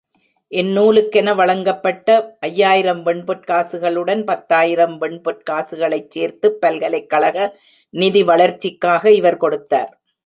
[0.51, 2.07] இந்நூலுக்கென வழங்கப்பட்ட
[2.39, 7.47] ஐயாயிரம் வெண்பொற் காசுகளுடன் பத்தாயிரம் வெண்பொற் காசுகளைச் சேர்த்துப் பல்கலைக்கழக
[7.93, 9.93] நிதி வளர்ச்சிக்காக இவர் கொடுத்தார்.